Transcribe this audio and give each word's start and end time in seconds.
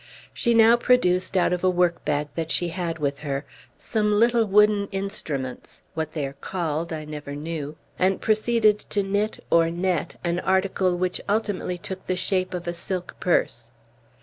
She 0.33 0.55
now 0.55 0.77
produced, 0.77 1.37
out 1.37 1.53
of 1.53 1.63
a 1.63 1.69
work 1.69 2.03
bag 2.05 2.29
that 2.33 2.49
she 2.49 2.69
had 2.69 2.97
with 2.97 3.19
her, 3.19 3.45
some 3.77 4.11
little 4.13 4.45
wooden 4.45 4.87
instruments 4.87 5.83
(what 5.93 6.13
they 6.13 6.25
are 6.25 6.35
called 6.41 6.91
I 6.91 7.05
never 7.05 7.35
knew), 7.35 7.77
and 7.99 8.19
proceeded 8.19 8.79
to 8.89 9.03
knit, 9.03 9.45
or 9.51 9.69
net, 9.69 10.15
an 10.23 10.39
article 10.39 10.97
which 10.97 11.21
ultimately 11.29 11.77
took 11.77 12.07
the 12.07 12.15
shape 12.15 12.55
of 12.55 12.67
a 12.67 12.73
silk 12.73 13.15
purse. 13.19 13.69